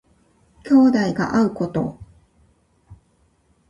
[0.65, 1.99] 兄弟が会うこと。